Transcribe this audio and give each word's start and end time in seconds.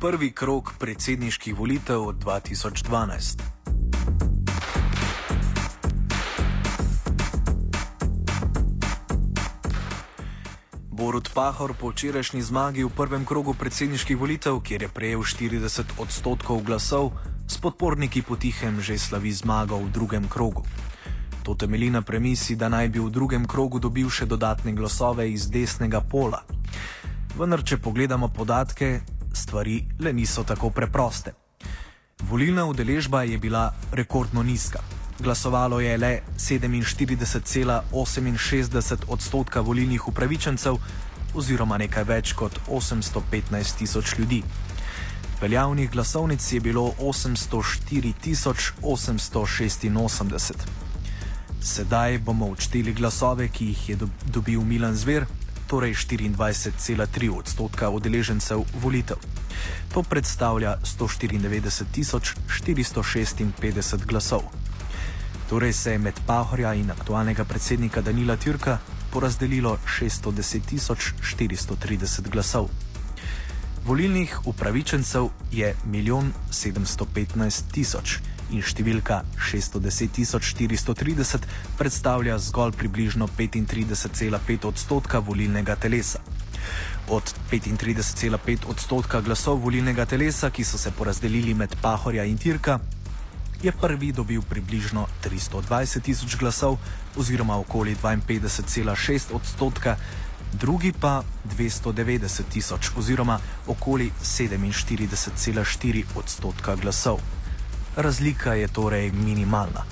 prvi 0.00 0.30
krok 0.30 0.72
predsedniških 0.78 1.58
volitev 1.58 2.00
2012. 2.00 3.42
Borut 10.90 11.30
Pahor 11.34 11.74
po 11.74 11.90
včerajšnji 11.90 12.42
zmagi 12.42 12.84
v 12.84 12.88
prvem 12.94 13.24
krogu 13.24 13.54
predsedniških 13.58 14.18
volitev, 14.18 14.60
kjer 14.62 14.82
je 14.82 14.88
prejel 14.88 15.20
40 15.20 15.82
odstotkov 15.98 16.62
glasov, 16.62 17.10
s 17.48 17.58
podporniki 17.58 18.22
potihem 18.22 18.78
že 18.80 18.98
slavi 18.98 19.32
zmago 19.32 19.82
v 19.82 19.90
drugem 19.90 20.28
krogu. 20.30 20.62
To 21.42 21.54
temelji 21.54 21.90
na 21.90 22.02
premisi, 22.02 22.54
da 22.56 22.68
naj 22.68 22.88
bi 22.88 23.02
v 23.02 23.10
drugem 23.10 23.46
krogu 23.50 23.82
dobil 23.82 24.06
še 24.10 24.30
dodatne 24.30 24.72
glasove 24.78 25.26
iz 25.26 25.50
desnega 25.50 26.00
pola. 26.00 26.44
Vendar, 27.34 27.66
če 27.66 27.82
pogledamo 27.82 28.28
podatke, 28.28 29.17
stvari 29.32 29.84
le 30.00 30.12
niso 30.12 30.44
tako 30.44 30.70
preproste. 30.70 31.32
Volilna 32.22 32.64
udeležba 32.64 33.22
je 33.22 33.38
bila 33.38 33.74
rekordno 33.92 34.42
nizka. 34.42 34.78
Glasovalo 35.18 35.80
je 35.80 35.98
le 35.98 36.20
47,68 36.36 38.96
odstotka 39.08 39.60
volilnih 39.60 40.08
upravičencev, 40.08 40.76
oziroma 41.34 41.78
nekaj 41.78 42.04
več 42.04 42.32
kot 42.32 42.60
815 42.68 43.78
tisoč 43.78 44.18
ljudi. 44.18 44.42
Veljavnih 45.40 45.90
glasovnic 45.90 46.52
je 46.52 46.60
bilo 46.60 46.92
804 46.98 48.14
886. 48.82 50.52
Sedaj 51.60 52.18
bomo 52.18 52.50
odšteli 52.50 52.92
glasove, 52.92 53.48
ki 53.48 53.66
jih 53.66 53.88
je 53.88 53.96
dobil 54.26 54.60
Milan 54.60 54.96
Zver, 54.96 55.26
torej 55.68 55.92
24,3 55.94 57.28
odstotka 57.38 57.90
udeležencev 57.90 58.64
volitev. 58.80 59.20
To 59.92 60.02
predstavlja 60.02 60.76
194 60.84 62.34
456 62.48 64.06
glasov. 64.06 64.42
Torej 65.48 65.72
se 65.72 65.92
je 65.92 65.98
med 65.98 66.14
Pahorja 66.26 66.74
in 66.74 66.90
aktualnega 66.90 67.44
predsednika 67.44 68.00
Danila 68.00 68.36
Tjurka 68.36 68.78
porazdelilo 69.12 69.78
610 69.84 70.80
430 71.20 72.28
glasov. 72.28 72.68
Volilnih 73.84 74.46
upravičencev 74.46 75.28
je 75.52 75.76
1 75.86 76.32
715 76.50 77.62
000 77.76 78.37
in 78.50 78.62
številka 78.64 79.22
610 79.36 80.38
430 80.40 81.46
predstavlja 81.78 82.38
zgolj 82.38 82.74
približno 82.78 83.28
35,5 83.38 84.68
odstotka 84.68 85.20
volilnega 85.20 85.76
telesa. 85.76 86.20
Od 87.08 87.24
35,5 87.50 88.68
odstotka 88.68 89.20
glasov 89.24 89.62
volilnega 89.64 90.04
telesa, 90.06 90.50
ki 90.50 90.64
so 90.64 90.78
se 90.78 90.90
porazdelili 90.92 91.54
med 91.54 91.76
Pahorja 91.82 92.24
in 92.28 92.38
Tirka, 92.38 92.80
je 93.62 93.72
prvi 93.72 94.12
dobil 94.12 94.42
približno 94.42 95.06
320 95.24 96.02
tisoč 96.04 96.36
glasov, 96.38 96.78
oziroma 97.16 97.56
okoli 97.58 97.96
52,6 97.96 99.34
odstotka, 99.34 99.96
drugi 100.52 100.92
pa 100.92 101.22
290 101.56 102.42
tisoč, 102.52 102.90
oziroma 102.96 103.40
okoli 103.66 104.12
47,4 104.22 106.04
odstotka 106.14 106.76
glasov. 106.76 107.20
Razlika 107.98 108.54
je 108.54 108.68
torej 108.68 109.10
minimalna. 109.10 109.82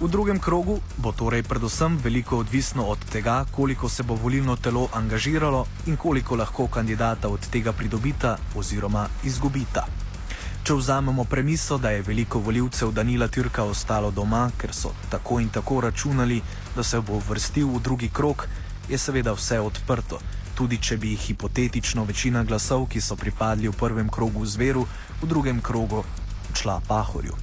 V 0.00 0.08
drugem 0.10 0.40
krogu 0.42 0.80
bo 0.98 1.12
torej 1.12 1.42
predvsem 1.46 1.98
veliko 2.02 2.38
odvisno 2.42 2.82
od 2.84 2.98
tega, 3.12 3.44
koliko 3.54 3.88
se 3.88 4.02
bo 4.02 4.14
volilno 4.14 4.56
telo 4.56 4.88
angažiralo 4.92 5.66
in 5.86 5.96
koliko 5.96 6.36
lahko 6.36 6.66
kandidata 6.66 7.28
od 7.28 7.46
tega 7.50 7.72
pridobita 7.72 8.36
oziroma 8.58 9.06
izgubita. 9.24 9.86
Če 10.64 10.74
vzamemo 10.74 11.24
premiso, 11.24 11.78
da 11.78 11.90
je 11.94 12.02
veliko 12.02 12.42
voljivcev 12.42 12.90
Danila 12.90 13.28
Tirka 13.28 13.62
ostalo 13.62 14.10
doma, 14.10 14.50
ker 14.58 14.74
so 14.74 14.90
tako 15.10 15.38
in 15.40 15.48
tako 15.48 15.80
računali, 15.80 16.42
da 16.76 16.82
se 16.82 17.00
bo 17.00 17.22
vrstil 17.28 17.68
v 17.68 17.80
drugi 17.80 18.08
krok, 18.08 18.48
je 18.88 18.98
seveda 18.98 19.32
vse 19.32 19.60
odprto, 19.60 20.18
tudi 20.56 20.78
če 20.82 20.96
bi 20.96 21.14
hipotetično 21.14 22.04
večina 22.04 22.42
glasov, 22.44 22.86
ki 22.88 23.00
so 23.00 23.16
pripadli 23.16 23.68
v 23.68 23.76
prvem 23.76 24.08
krogu 24.08 24.46
zveru, 24.46 24.86
v 25.22 25.28
drugem 25.28 25.60
krogu 25.60 26.04
šla 26.56 26.80
pahorju. 26.88 27.34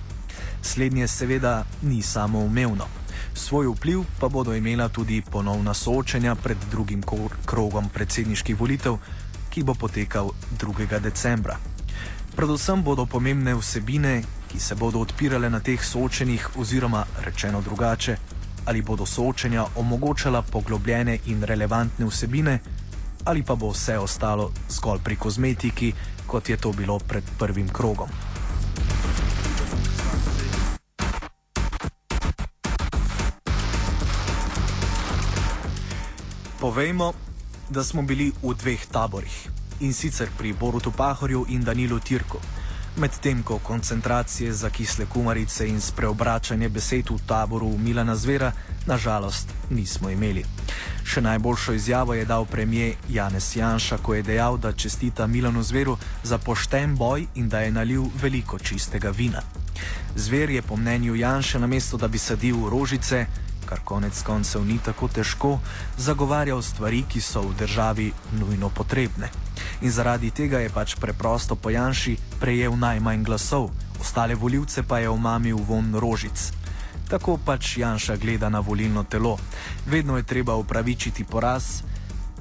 Slednje 0.61 1.07
seveda 1.07 1.65
ni 1.81 2.01
samoumevno. 2.01 2.85
Svoj 3.33 3.67
vpliv 3.67 4.03
pa 4.19 4.29
bodo 4.29 4.55
imela 4.55 4.89
tudi 4.89 5.21
ponovna 5.31 5.73
soočenja 5.73 6.35
pred 6.35 6.57
drugim 6.71 7.03
krogom 7.45 7.89
predsedniških 7.89 8.59
volitev, 8.59 8.97
ki 9.49 9.63
bo 9.63 9.73
potekal 9.73 10.31
2. 10.61 10.99
decembra. 10.99 11.57
Predvsem 12.35 12.83
bodo 12.83 13.05
pomembne 13.05 13.55
vsebine, 13.55 14.23
ki 14.51 14.59
se 14.59 14.75
bodo 14.75 14.99
odpirale 14.99 15.49
na 15.49 15.59
teh 15.59 15.85
soočenjih, 15.85 16.49
oziroma 16.57 17.05
rečeno 17.25 17.61
drugače, 17.61 18.17
ali 18.65 18.81
bodo 18.81 19.05
soočenja 19.05 19.65
omogočala 19.75 20.41
poglobljene 20.41 21.19
in 21.25 21.43
relevantne 21.43 22.05
vsebine, 22.05 22.59
ali 23.25 23.43
pa 23.43 23.55
bo 23.55 23.69
vse 23.69 23.97
ostalo 23.97 24.51
zgolj 24.69 24.99
pri 25.03 25.15
kozmetiki, 25.15 25.93
kot 26.27 26.49
je 26.49 26.57
to 26.57 26.71
bilo 26.71 26.99
pred 26.99 27.23
prvim 27.39 27.69
krogom. 27.69 28.09
Povejmo, 36.63 37.13
da 37.69 37.83
smo 37.83 38.01
bili 38.01 38.31
v 38.43 38.53
dveh 38.55 38.85
taborih 38.87 39.49
in 39.83 39.93
sicer 39.93 40.29
pri 40.37 40.53
Borutu 40.53 40.91
Pahorju 40.91 41.45
in 41.49 41.63
Danilu 41.63 41.99
Tirku. 41.99 42.39
Medtem 42.95 43.43
ko 43.43 43.57
koncentracije 43.59 44.53
za 44.53 44.69
kisle 44.69 45.05
kumarice 45.05 45.67
in 45.67 45.81
spreobračanje 45.81 46.69
besed 46.69 47.09
v 47.09 47.19
taboru 47.27 47.67
Milana 47.77 48.15
Zvera, 48.15 48.51
nažalost, 48.87 49.51
nismo 49.69 50.09
imeli. 50.09 50.45
Še 51.03 51.21
najboljšo 51.21 51.73
izjavo 51.73 52.13
je 52.13 52.25
dal 52.25 52.45
premijer 52.45 52.95
Janez 53.09 53.55
Janša, 53.55 53.97
ko 53.97 54.15
je 54.15 54.23
dejal, 54.23 54.57
da 54.57 54.71
čestita 54.71 55.27
Milanu 55.27 55.63
Zveru 55.63 55.97
za 56.23 56.37
pošten 56.37 56.95
boj 56.95 57.27
in 57.35 57.49
da 57.49 57.59
je 57.59 57.71
nalil 57.71 58.07
veliko 58.21 58.59
čistega 58.59 59.09
vina. 59.11 59.43
Zver 60.15 60.49
je 60.49 60.61
po 60.61 60.77
mnenju 60.77 61.15
Janša, 61.15 61.59
namesto 61.59 61.97
da 61.97 62.07
bi 62.07 62.17
sadil 62.17 62.69
rožice, 62.69 63.25
kar 63.73 63.81
konec 63.85 64.21
koncev 64.21 64.61
ni 64.65 64.77
tako 64.77 65.07
težko, 65.09 65.57
zagovarjal 65.97 66.61
stvari, 66.61 67.01
ki 67.09 67.21
so 67.21 67.41
v 67.41 67.55
državi 67.57 68.11
nujno 68.37 68.69
potrebne. 68.69 69.31
In 69.81 69.89
zaradi 69.89 70.29
tega 70.29 70.61
je 70.61 70.69
pač 70.69 70.93
preprosto 71.01 71.57
po 71.57 71.73
Janši 71.73 72.13
prejel 72.37 72.77
najmanj 72.77 73.23
glasov, 73.25 73.71
ostale 73.97 74.37
voljivce 74.37 74.85
pa 74.85 75.01
je 75.01 75.09
omamil 75.09 75.57
von 75.57 75.89
rožic. 75.97 76.53
Tako 77.09 77.39
pač 77.41 77.77
Janša 77.81 78.21
gleda 78.21 78.49
na 78.53 78.61
volilno 78.61 79.03
telo. 79.09 79.39
Vedno 79.89 80.17
je 80.17 80.29
treba 80.29 80.53
upravičiti 80.55 81.25
poraz, 81.25 81.81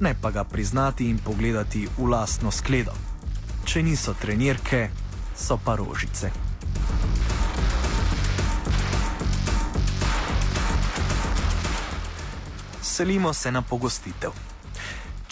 ne 0.00 0.12
pa 0.20 0.30
ga 0.30 0.44
priznati 0.44 1.08
in 1.08 1.16
pogledati 1.18 1.88
v 1.96 2.12
lastno 2.12 2.52
skledo. 2.52 2.92
Če 3.64 3.82
niso 3.82 4.12
trenirke, 4.20 4.90
so 5.32 5.56
pa 5.56 5.80
rožice. 5.80 6.51
Selimo 12.92 13.32
se 13.32 13.52
na 13.52 13.62
pogostitev. 13.62 14.32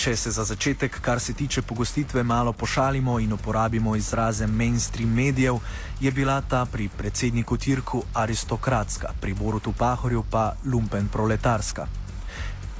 Če 0.00 0.14
se 0.16 0.30
za 0.32 0.44
začetek, 0.48 0.94
kar 1.04 1.20
se 1.20 1.34
tiče 1.36 1.60
pogostitve, 1.62 2.22
malo 2.24 2.52
pošalimo 2.52 3.18
in 3.20 3.32
uporabimo 3.36 3.96
izraze 3.96 4.46
mainstream 4.46 5.10
medijev, 5.12 5.58
je 6.00 6.10
bila 6.10 6.40
ta 6.40 6.64
pri 6.64 6.88
predsedniku 6.88 7.56
Tirku 7.56 8.00
aristokratska, 8.14 9.12
pri 9.20 9.34
Borutu 9.34 9.72
Pahorju 9.72 10.22
pa 10.30 10.54
lumpen 10.64 11.08
proletarska. 11.08 11.86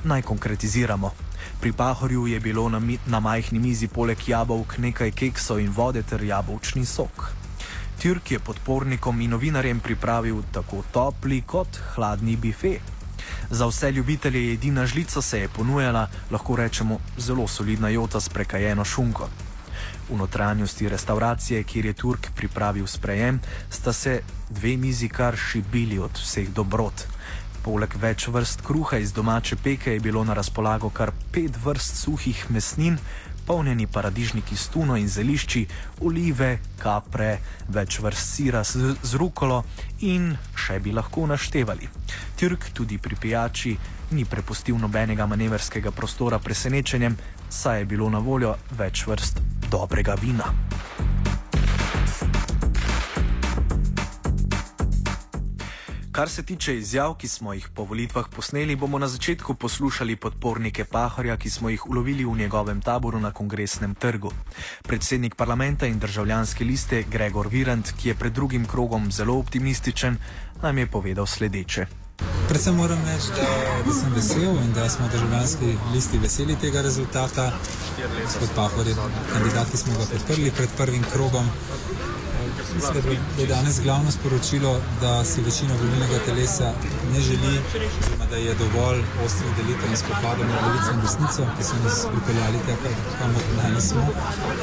Naj 0.04 0.22
konkretiziramo. 0.22 1.10
Pri 1.60 1.72
Pahorju 1.72 2.26
je 2.26 2.40
bilo 2.40 2.68
na, 2.68 2.80
na 3.06 3.20
majhni 3.20 3.58
mizi 3.58 3.88
poleg 3.88 4.28
jabolk 4.28 4.78
nekaj 4.78 5.12
keksov 5.12 5.60
in 5.60 5.74
vode 5.76 6.02
ter 6.02 6.24
jabolčni 6.24 6.86
sok. 6.86 7.28
Tirk 8.00 8.30
je 8.32 8.38
podpornikom 8.38 9.20
in 9.20 9.36
novinarjem 9.36 9.80
pripravil 9.80 10.40
tako 10.52 10.80
topli 10.92 11.42
kot 11.42 11.82
hladni 11.94 12.36
bife. 12.36 12.78
Za 13.50 13.66
vse 13.66 13.92
ljubitelje 13.92 14.48
jedi 14.48 14.70
na 14.70 14.86
žlico 14.86 15.22
se 15.22 15.40
je 15.40 15.48
ponujala, 15.48 16.08
lahko 16.30 16.56
rečemo, 16.56 16.98
zelo 17.18 17.48
solidna 17.48 17.88
jota 17.88 18.20
s 18.20 18.28
prekajeno 18.28 18.84
šunko. 18.84 19.28
V 20.10 20.16
notranjosti 20.16 20.88
restauracije, 20.88 21.62
kjer 21.64 21.86
je 21.86 21.92
Turk 21.92 22.28
pripravil 22.36 22.86
sprejem, 22.86 23.40
sta 23.70 23.92
se 23.92 24.20
dve 24.50 24.76
mizi 24.76 25.08
kar 25.08 25.36
šibili 25.36 25.98
od 25.98 26.18
vseh 26.18 26.48
dobrot. 26.48 27.06
Poleg 27.62 27.94
več 28.00 28.24
vrst 28.32 28.62
kruha 28.64 28.98
iz 28.98 29.12
domače 29.12 29.56
peke 29.56 29.92
je 29.92 30.00
bilo 30.00 30.24
na 30.24 30.34
razpolago 30.34 30.90
kar 30.90 31.12
pet 31.32 31.56
vrst 31.64 31.96
suhih 31.96 32.46
mesnin, 32.50 32.96
polnjeni 33.50 33.86
paradižniki 33.86 34.56
s 34.56 34.68
tuno 34.68 34.96
in 34.96 35.08
zelišči, 35.08 35.64
olive, 36.06 36.58
kapre, 36.78 37.40
več 37.74 37.96
vrst 37.98 38.36
sira 38.36 38.60
z, 38.62 38.92
z 39.02 39.18
rukolo 39.18 39.64
in 40.06 40.28
še 40.54 40.78
bi 40.78 40.94
lahko 40.94 41.26
naštevali. 41.26 41.88
Tirk 42.38 42.68
tudi 42.70 43.00
pri 43.02 43.18
pijači 43.18 43.74
ni 44.14 44.22
prepustil 44.24 44.78
nobenega 44.78 45.26
manevrskega 45.26 45.90
prostora 45.90 46.38
presenečenjem, 46.38 47.18
saj 47.50 47.82
je 47.82 47.90
bilo 47.90 48.06
na 48.10 48.22
voljo 48.22 48.54
več 48.78 49.02
vrst 49.10 49.42
dobrega 49.66 50.14
vina. 50.22 50.54
Kar 56.20 56.28
se 56.28 56.42
tiče 56.42 56.74
izjav, 56.76 57.14
ki 57.16 57.28
smo 57.28 57.52
jih 57.52 57.68
po 57.74 57.84
volitvah 57.88 58.26
posneli, 58.36 58.74
bomo 58.76 58.98
na 58.98 59.06
začetku 59.08 59.54
poslušali 59.54 60.16
podpornike 60.16 60.84
Pahorja, 60.84 61.36
ki 61.36 61.50
smo 61.50 61.70
jih 61.70 61.86
ulovili 61.86 62.24
v 62.24 62.34
njegovem 62.36 62.82
taboru 62.82 63.20
na 63.20 63.30
kongresnem 63.32 63.94
trgu. 63.94 64.32
Predsednik 64.82 65.34
parlamenta 65.34 65.86
in 65.86 65.98
državljanske 65.98 66.64
liste 66.64 67.02
Gregor 67.02 67.48
Virant, 67.48 67.92
ki 67.96 68.08
je 68.08 68.14
pred 68.14 68.32
drugim 68.32 68.66
krogom 68.66 69.12
zelo 69.12 69.38
optimističen, 69.38 70.18
nam 70.62 70.78
je 70.78 70.86
povedal 70.86 71.26
sledeče. 71.26 71.86
Predvsem 72.48 72.76
moram 72.76 73.00
reči, 73.06 73.32
da, 73.36 73.48
da 73.86 73.92
sem 73.92 74.12
vesel 74.14 74.62
in 74.64 74.72
da 74.72 74.88
smo 74.88 75.08
državljanski 75.08 75.76
listi 75.94 76.18
veseli 76.18 76.56
tega 76.56 76.82
rezultata. 76.82 77.52
Gospod 78.24 78.48
Pahor 78.54 78.86
je 78.86 78.94
kandidat, 79.32 79.70
ki 79.70 79.76
smo 79.76 79.92
ga 79.92 80.04
podprli 80.12 80.50
pred 80.50 80.68
prvim 80.76 81.04
krogom. 81.12 81.48
Mislim, 82.74 83.18
da 83.36 83.42
je 83.42 83.46
danes 83.46 83.80
glavno 83.80 84.10
sporočilo, 84.10 84.80
da 85.00 85.24
si 85.24 85.40
večina 85.40 85.74
volilnega 85.80 86.18
telesa 86.26 86.72
ne 87.12 87.20
želi, 87.20 87.54
oziroma 88.00 88.26
da 88.30 88.36
je 88.36 88.54
dovolj 88.54 89.00
ostrih 89.26 89.50
delitev 89.56 89.90
in 89.90 89.96
spopadov 89.96 90.44
med 90.50 90.60
levico 90.66 90.90
in 90.94 91.00
desnico, 91.04 91.42
ki 91.56 91.64
so 91.64 91.76
nas 91.84 91.98
pripeljali 92.12 92.58
tja, 92.66 92.76
kamor 93.18 93.42
danes 93.56 93.88
smo, 93.90 94.06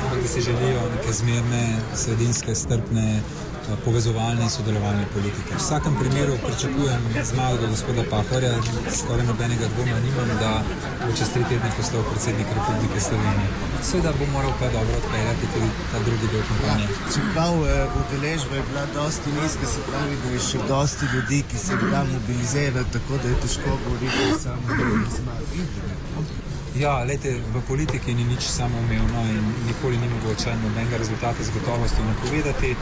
ampak 0.03 0.21
da 0.21 0.27
si 0.27 0.41
želijo 0.41 0.81
neke 0.95 1.13
zmerne, 1.13 1.63
sredinske, 1.95 2.55
strpne 2.55 3.21
povezovalne 3.85 4.43
in 4.43 4.49
sodelovalne 4.49 5.05
politike. 5.13 5.55
V 5.55 5.59
vsakem 5.59 5.95
primeru 5.99 6.37
pričakujem 6.45 7.01
zmago 7.31 7.67
gospoda 7.73 8.03
Pahorja, 8.09 8.53
skoraj 8.99 9.25
nobenega 9.25 9.67
dvoma 9.73 9.97
nimam, 10.05 10.29
da 10.43 10.51
bo 11.05 11.11
čez 11.17 11.29
tri 11.33 11.43
tedne 11.49 11.71
postal 11.77 12.03
predsednik 12.09 12.47
Republike 12.57 12.99
Slovenije. 13.07 13.49
Seveda 13.89 14.11
bo 14.19 14.25
moral 14.33 14.53
pa 14.59 14.67
dobro 14.75 14.95
odpeljati 15.01 15.51
tudi 15.53 15.69
ta 15.91 15.99
drugi 16.07 16.27
del 16.31 16.43
kampanje. 16.49 16.87
Čeprav 17.13 17.53
eh, 17.65 17.97
udeležba 18.01 18.55
je 18.55 18.63
bila 18.69 18.85
dosti 18.97 19.29
nizka, 19.37 19.65
se 19.73 19.79
pravi, 19.89 20.15
da 20.23 20.33
je 20.35 20.39
še 20.49 20.59
dosti 20.67 21.05
ljudi, 21.13 21.43
ki 21.49 21.57
se 21.65 21.73
da 21.91 22.03
mobilizirajo, 22.13 22.85
tako 22.95 23.13
da 23.23 23.27
je 23.29 23.41
težko 23.43 23.79
govoriti 23.83 24.25
samo 24.43 24.67
o 24.83 25.07
zmagi. 25.17 25.61
Ja, 26.77 27.01
lejte, 27.01 27.31
v 27.41 27.61
politiki 27.65 28.13
ni 28.13 28.23
nič 28.23 28.45
samoumevno 28.53 29.21
in 29.33 29.45
nikoli 29.65 29.97
ni 29.97 30.07
mogoče 30.09 30.51
nobenega 30.61 30.97
rezultata 30.97 31.43
z 31.43 31.49
gotovostjo 31.55 32.05
napovedati. 32.05 32.75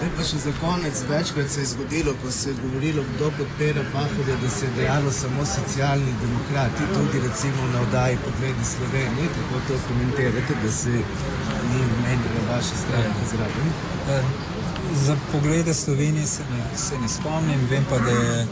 Zdaj 0.00 0.12
pa 0.16 0.24
še 0.24 0.38
za 0.40 0.52
konec, 0.56 1.00
večkrat 1.08 1.50
se 1.52 1.60
je 1.60 1.66
zgodilo, 1.74 2.12
ko 2.22 2.30
se 2.32 2.50
je 2.50 2.54
govorilo, 2.62 3.02
kdo 3.08 3.26
podpira 3.38 3.82
Pahorja, 3.92 4.36
da 4.42 4.48
se 4.50 4.64
je 4.64 4.70
dejalo 4.76 5.10
samo 5.12 5.44
socialni 5.44 6.12
demokrati, 6.20 6.86
tudi 6.94 7.20
recimo 7.24 7.66
na 7.72 7.82
oddaji 7.84 8.16
Pogledi 8.24 8.64
Slovenije, 8.64 9.26
kako 9.34 9.60
to 9.66 9.74
komentirate, 9.88 10.54
da 10.62 10.70
se 10.72 10.94
ni 11.72 11.82
menila 12.04 12.44
vaša 12.50 12.78
stranka 12.82 13.26
zraven. 13.32 13.68
Eh, 14.14 14.22
za 15.04 15.16
poglede 15.32 15.74
Slovenije 15.74 16.26
se 16.26 16.48
ne, 16.52 16.62
se 16.76 16.98
ne 17.02 17.08
spomnim, 17.08 17.66
vem 17.70 17.84
pa, 17.90 17.98
da 17.98 18.10
je 18.10 18.46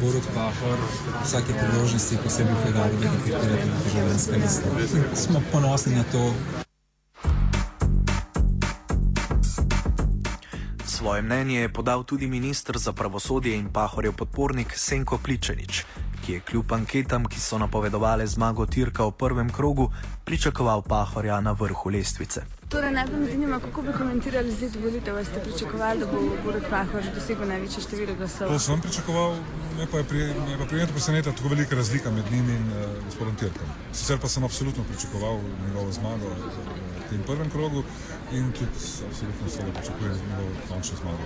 Borut 0.00 0.28
Pahor 0.34 0.84
vsake 1.24 1.56
priložnosti 1.62 2.20
posebej 2.24 2.60
predal, 2.62 2.92
da 2.92 3.00
ga 3.06 3.16
podpira 3.16 3.56
tudi 3.62 3.80
državljanska 3.86 4.36
lista. 4.36 4.68
Smo 5.24 5.42
ponosni 5.52 5.96
na 5.96 6.04
to. 6.12 6.34
Svoje 11.04 11.22
mnenje 11.22 11.60
je 11.60 11.68
podal 11.68 12.00
tudi 12.04 12.26
ministr 12.26 12.78
za 12.80 12.92
pravosodje 12.92 13.52
in 13.56 13.68
pahorjev 13.68 14.12
podpornik 14.16 14.72
Senko 14.72 15.18
Pličenič, 15.20 15.84
ki 16.24 16.32
je 16.32 16.40
kljub 16.40 16.72
anketam, 16.72 17.26
ki 17.28 17.40
so 17.40 17.58
napovedovali 17.60 18.24
zmago 18.26 18.64
Tirka 18.66 19.04
v 19.04 19.12
prvem 19.12 19.52
krogu, 19.52 19.92
pričakoval 20.24 20.80
pahorja 20.82 21.40
na 21.44 21.52
vrhu 21.52 21.90
lestvice. 21.92 22.48
Torej, 22.72 22.92
najbolj 22.96 23.20
me 23.20 23.26
zanima, 23.26 23.60
kako 23.60 23.82
bi 23.82 23.92
komentirali 23.92 24.52
zid 24.56 24.80
volitev. 24.80 25.20
Ste 25.24 25.44
pričakovali, 25.44 26.00
da 26.00 26.06
bo 26.06 26.24
Borek 26.44 26.70
Pahor 26.70 27.04
dosegel 27.14 27.48
največje 27.52 27.84
število 27.84 28.16
glasov? 28.16 28.48
To 28.48 28.58
sem 28.58 28.80
pričakoval, 28.80 29.36
me 29.76 29.86
pa 29.92 29.98
je 29.98 30.08
prijetno 30.08 30.96
presenetila 30.96 31.36
tako 31.36 31.48
velika 31.48 31.76
razlika 31.76 32.10
med 32.10 32.32
njim 32.32 32.48
in 32.48 32.64
uh, 32.72 33.04
gospodom 33.04 33.36
Tirkom. 33.36 33.68
Sicer 33.92 34.18
pa 34.18 34.28
sem 34.28 34.44
absolutno 34.44 34.88
pričakoval 34.88 35.36
njegovo 35.66 35.92
zmago 35.92 36.32
v 36.32 36.83
tem 37.14 37.22
prvem 37.22 37.50
krogu 37.50 37.84
in 38.32 38.52
tudi 38.52 38.70
absolutno 39.06 39.48
se 39.48 39.62
pričakujem 39.74 40.18
njegovo 40.30 40.50
končno 40.68 40.96
zmago. 41.02 41.18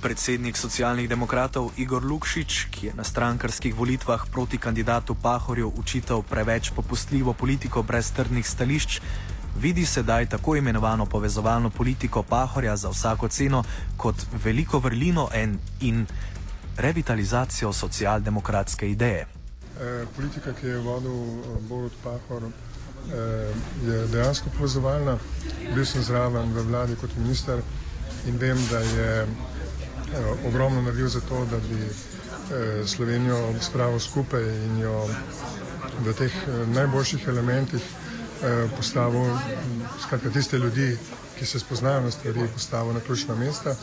Predsednik 0.00 0.56
socialnih 0.56 1.08
demokratov 1.08 1.70
Igor 1.76 2.04
Lukšič, 2.04 2.66
ki 2.70 2.86
je 2.86 2.92
na 2.94 3.04
strankarskih 3.04 3.74
volitvah 3.74 4.24
proti 4.32 4.58
kandidatu 4.58 5.14
Pahorju 5.14 5.72
učital 5.76 6.22
preveč 6.22 6.70
popustljivo 6.76 7.32
politiko 7.32 7.82
brez 7.82 8.12
trdnih 8.12 8.48
stališč, 8.48 9.00
vidi 9.60 9.86
sedaj 9.86 10.26
tako 10.26 10.56
imenovano 10.56 11.06
povezovalno 11.06 11.70
politiko 11.70 12.22
Pahorja 12.22 12.76
za 12.76 12.88
vsako 12.88 13.28
ceno 13.28 13.64
kot 13.96 14.16
veliko 14.44 14.78
vrlino 14.78 15.28
en 15.32 15.58
in 15.80 16.06
revitalizacijo 16.76 17.72
socialdemokratske 17.72 18.90
ideje. 18.90 19.26
E, 19.80 20.04
politika, 20.16 20.52
ki 20.52 20.66
je 20.66 20.78
vodil 20.78 21.12
eh, 21.12 21.58
Borod 21.68 21.92
Pahor, 22.02 22.42
e, 22.44 22.50
je 23.86 24.06
dejansko 24.12 24.50
povezovalna. 24.58 25.18
Bil 25.74 25.84
sem 25.86 26.02
zraven 26.02 26.54
v 26.54 26.66
vladi 26.68 26.96
kot 27.00 27.16
minister 27.16 27.62
in 28.26 28.38
vem, 28.38 28.58
da 28.70 28.78
je 28.78 29.26
Eh, 30.14 30.46
ogromno 30.46 30.82
naredil 30.82 31.08
za 31.08 31.20
to, 31.20 31.46
da 31.50 31.56
bi 31.56 31.80
eh, 31.84 32.86
Slovenijo 32.86 33.54
spravil 33.60 33.98
skupaj 34.00 34.42
in 34.42 34.78
jo 34.78 35.08
v 36.04 36.12
teh 36.12 36.32
eh, 36.32 36.66
najboljših 36.66 37.28
elementih 37.28 37.82
postavil, 38.76 39.38
skratka 40.02 40.30
tiste 40.30 40.58
ljudi, 40.58 40.98
ki 41.38 41.46
se 41.46 41.58
spoznajo 41.58 42.00
na 42.00 42.10
stvari, 42.10 42.48
postavil 42.52 42.92
na 42.92 43.00
ključna 43.00 43.34
mesta. 43.34 43.74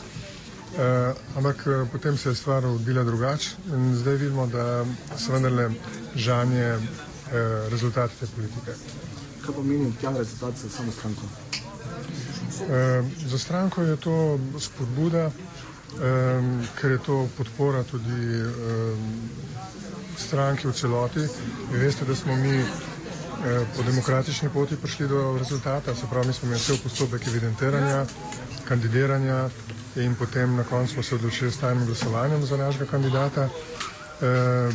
Ampak 1.36 1.68
potem 1.92 2.16
se 2.16 2.28
je 2.28 2.34
stvar 2.34 2.66
odvila 2.66 3.04
drugače 3.04 3.50
in 3.74 3.94
zdaj 3.96 4.14
vidimo, 4.14 4.46
da 4.46 4.84
se 5.18 5.32
vendarle 5.32 5.70
žanje 6.14 6.78
rezultati 7.70 8.14
te 8.20 8.26
politike. 8.26 8.72
Kaj 9.46 9.54
pomeni 9.54 9.92
ta 10.02 10.12
rezultat 10.18 10.54
za 10.56 10.68
samo 10.68 10.92
stranko? 10.92 11.22
Za 13.26 13.38
stranko 13.38 13.82
je 13.82 13.96
to 13.96 14.38
spodbuda, 14.58 15.26
um, 15.26 16.66
ker 16.80 16.90
je 16.90 16.98
to 16.98 17.28
podpora 17.36 17.82
tudi 17.82 18.42
um, 18.42 19.20
stranki 20.16 20.68
v 20.68 20.72
celoti. 20.72 21.26
Vi 21.72 21.78
veste, 21.78 22.04
da 22.04 22.14
smo 22.14 22.36
mi 22.36 22.58
uh, 22.58 22.66
po 23.76 23.82
demokratični 23.82 24.48
poti 24.48 24.76
prišli 24.76 25.08
do 25.08 25.38
rezultata, 25.38 25.94
se 25.94 26.06
pravi, 26.10 26.26
mi 26.26 26.32
smo 26.32 26.46
imeli 26.46 26.60
cel 26.62 26.76
postopek 26.82 27.26
evidentiranja, 27.26 28.06
kandidiranja 28.72 29.50
in 30.00 30.14
potem 30.16 30.56
na 30.56 30.64
koncu 30.64 31.02
se 31.02 31.14
odločili 31.14 31.52
s 31.52 31.60
tajnim 31.60 31.86
glasovanjem 31.86 32.46
za 32.46 32.56
našega 32.56 32.86
kandidata. 32.86 33.44
Uh, 33.44 34.72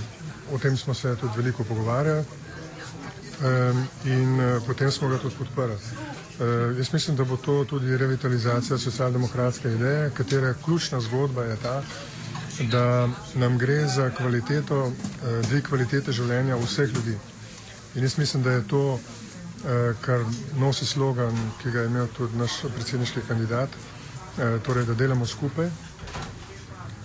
o 0.53 0.57
tem 0.61 0.77
smo 0.77 0.93
se 0.93 1.15
tudi 1.15 1.33
veliko 1.37 1.63
pogovarjali 1.63 2.21
um, 2.21 3.87
in 4.05 4.39
uh, 4.39 4.61
potem 4.67 4.91
smo 4.91 5.09
ga 5.09 5.17
tudi 5.17 5.35
podprli. 5.35 5.73
Uh, 5.73 6.77
jaz 6.77 6.93
mislim, 6.93 7.17
da 7.17 7.23
bo 7.23 7.37
to 7.37 7.65
tudi 7.65 7.97
revitalizacija 7.97 8.77
socialdemokratske 8.77 9.71
ideje, 9.73 10.11
katere 10.13 10.53
ključna 10.65 11.01
zgodba 11.01 11.43
je 11.43 11.57
ta, 11.63 11.81
da 12.71 13.09
nam 13.35 13.57
gre 13.57 13.87
za 13.87 14.09
kvaliteto, 14.09 14.91
dvig 15.49 15.67
kvalitete 15.67 16.11
življenja 16.11 16.55
vseh 16.57 16.89
ljudi. 16.93 17.17
In 17.95 18.03
jaz 18.03 18.17
mislim, 18.17 18.43
da 18.43 18.51
je 18.51 18.67
to, 18.67 18.99
kar 20.01 20.23
nosi 20.59 20.85
slogan, 20.85 21.37
ki 21.61 21.71
ga 21.71 21.79
je 21.79 21.87
imel 21.87 22.07
tudi 22.17 22.37
naš 22.37 22.61
predsedniški 22.75 23.21
kandidat, 23.27 23.69
uh, 23.69 24.61
torej, 24.63 24.85
da 24.85 24.93
delamo 24.93 25.25
skupaj. 25.25 25.69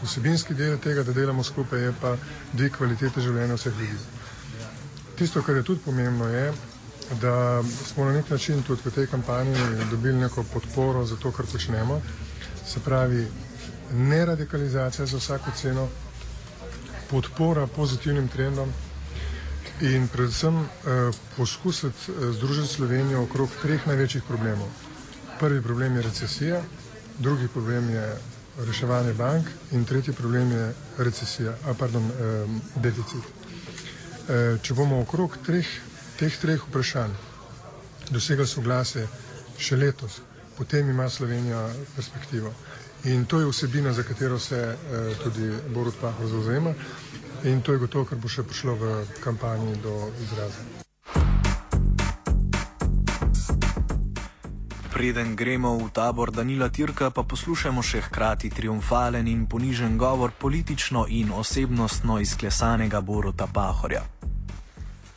Vsebinski 0.03 0.55
del 0.55 0.79
tega, 0.79 1.03
da 1.03 1.13
delamo 1.13 1.43
skupaj, 1.43 1.81
je 1.81 1.95
pa 2.01 2.17
dvig 2.53 2.75
kvalitete 2.77 3.23
življenja 3.23 3.55
vseh 3.55 3.79
ljudi. 3.79 3.99
Tisto, 5.17 5.43
kar 5.43 5.57
je 5.57 5.63
tudi 5.63 5.81
pomembno, 5.85 6.29
je, 6.29 6.53
da 7.21 7.63
smo 7.87 8.05
na 8.05 8.13
nek 8.13 8.31
način 8.31 8.63
tudi 8.63 8.83
v 8.85 8.91
tej 8.91 9.07
kampanji 9.07 9.55
dobili 9.91 10.19
neko 10.19 10.45
podporo 10.53 11.05
za 11.07 11.17
to, 11.17 11.33
kar 11.33 11.47
počnemo. 11.47 12.01
Se 12.67 12.81
pravi, 12.81 13.27
ne 13.93 14.25
radikalizacija 14.27 15.07
za 15.07 15.19
vsako 15.19 15.51
ceno, 15.57 15.89
podpora 17.11 17.67
pozitivnim 17.67 18.29
trendom 18.29 18.73
in 19.83 20.09
predvsem 20.09 20.57
eh, 20.63 21.11
poskusiti 21.37 22.13
eh, 22.13 22.33
združiti 22.33 22.69
Slovenijo 22.69 23.23
okrog 23.27 23.51
treh 23.63 23.87
največjih 23.87 24.23
problemov. 24.29 24.69
Prvi 25.41 25.63
problem 25.63 25.97
je 25.97 26.03
recesija, 26.03 26.63
drugi 27.19 27.49
problem 27.49 27.91
je 27.91 28.07
reševanje 28.67 29.15
bank 29.15 29.47
in 29.73 29.85
tretji 29.85 30.15
problem 30.15 30.53
je 30.53 30.75
recesija, 30.99 31.55
a 31.67 31.75
pardon, 31.75 32.11
eh, 32.11 32.47
deficit. 32.77 33.41
Če 34.63 34.75
bomo 34.79 35.01
okrog 35.03 35.35
treh 35.45 35.67
teh 36.23 36.35
treh 36.39 36.61
vprašanj 36.69 37.15
dosegli 38.15 38.45
soglasje 38.47 39.09
še 39.59 39.77
letos, 39.77 40.21
potem 40.55 40.91
ima 40.91 41.09
Slovenija 41.11 41.65
perspektivo. 41.97 42.53
In 43.11 43.25
to 43.27 43.41
je 43.41 43.49
vsebina, 43.51 43.93
za 43.93 44.05
katero 44.07 44.39
se 44.39 44.59
eh, 44.59 45.15
tudi 45.25 45.49
Borod 45.75 45.95
Pahor 46.01 46.29
zauzema. 46.31 46.75
In 47.45 47.63
to 47.63 47.73
je 47.73 47.79
gotovo, 47.79 48.05
kar 48.05 48.19
bo 48.19 48.29
še 48.29 48.43
prišlo 48.43 48.75
v 48.75 48.93
kampanji 49.21 49.77
do 49.83 50.11
izraza. 50.23 50.63
Preden 54.93 55.35
gremo 55.37 55.75
v 55.81 55.89
tabor 55.91 56.31
Danila 56.31 56.69
Tirka, 56.69 57.11
pa 57.11 57.25
poslušajmo 57.27 57.83
še 57.83 58.05
hkrati 58.07 58.53
triumfalen 58.53 59.27
in 59.27 59.47
ponižen 59.51 59.99
govor 59.99 60.31
politično 60.39 61.07
in 61.09 61.33
osebnostno 61.33 62.21
izklesanega 62.21 63.01
Boruta 63.01 63.49
Pahorja. 63.51 64.05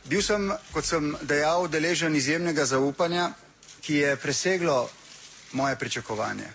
Bil 0.06 0.22
sem, 0.22 0.50
kot 0.72 0.86
sem 0.86 1.14
dejal, 1.22 1.68
deležen 1.68 2.16
izjemnega 2.16 2.64
zaupanja, 2.64 3.30
ki 3.82 4.02
je 4.02 4.16
preseglo 4.16 4.88
moje 5.52 5.76
pričakovanje. 5.78 6.50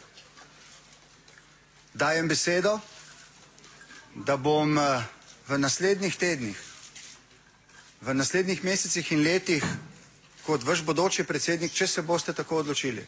Dajem 1.93 2.27
besedo, 2.27 2.79
da 4.15 4.37
bom 4.37 4.77
eh, 4.77 5.03
v 5.51 5.58
naslednjih 5.60 6.15
tednih, 6.15 6.60
v 8.01 8.13
naslednjih 8.15 8.63
mesecih 8.63 9.12
in 9.12 9.24
letih 9.24 9.63
kot 10.46 10.63
vaš 10.63 10.79
bodoči 10.88 11.27
predsednik, 11.27 11.74
če 11.75 11.88
se 11.88 12.01
boste 12.08 12.31
tako 12.34 12.62
odločili. 12.63 13.03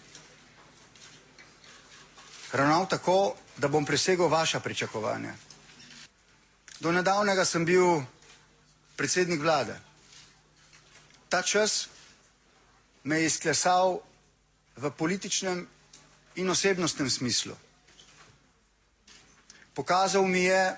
Ravnal 2.52 2.84
tako, 2.92 3.38
da 3.58 3.72
bom 3.72 3.86
presegel 3.86 4.28
vaša 4.28 4.60
pričakovanja. 4.60 5.32
Do 6.84 6.92
nedavnega 6.92 7.46
sem 7.46 7.66
bil 7.66 8.04
predsednik 9.00 9.40
vlade. 9.40 9.80
Ta 11.30 11.42
čas 11.42 11.88
me 13.04 13.22
je 13.22 13.32
izklesal 13.32 14.02
v 14.76 14.92
političnem 14.92 15.64
in 16.36 16.50
osebnostnem 16.50 17.10
smislu. 17.10 17.56
Pokazal 19.74 20.28
mi 20.28 20.44
je, 20.44 20.76